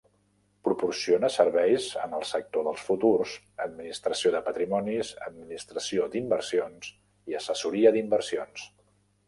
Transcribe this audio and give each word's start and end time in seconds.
Proporciona 0.67 1.27
serveis 1.33 1.85
en 2.05 2.15
el 2.19 2.25
sector 2.29 2.65
dels 2.69 2.85
futurs, 2.87 3.35
administració 3.67 4.33
de 4.37 4.43
patrimonis, 4.49 5.13
administració 5.29 6.11
d'inversions 6.17 6.93
i 7.35 7.41
assessoria 7.43 7.97
d'inversions. 7.99 8.69